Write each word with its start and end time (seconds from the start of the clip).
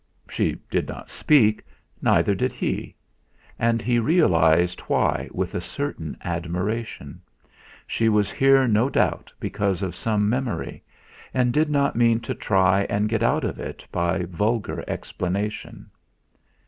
She 0.27 0.53
did 0.71 0.87
not 0.87 1.11
speak, 1.11 1.63
neither 2.01 2.33
did 2.33 2.51
he; 2.51 2.95
and 3.59 3.83
he 3.83 3.99
realized 3.99 4.79
why 4.81 5.29
with 5.31 5.53
a 5.53 5.61
certain 5.61 6.17
admiration. 6.23 7.21
She 7.85 8.09
was 8.09 8.31
here 8.31 8.67
no 8.67 8.89
doubt 8.89 9.31
because 9.39 9.83
of 9.83 9.95
some 9.95 10.27
memory, 10.27 10.83
and 11.35 11.53
did 11.53 11.69
not 11.69 11.95
mean 11.95 12.19
to 12.21 12.33
try 12.33 12.87
and 12.89 13.09
get 13.09 13.21
out 13.21 13.43
of 13.43 13.59
it 13.59 13.85
by 13.91 14.23
vulgar 14.23 14.83
explanation. 14.87 15.91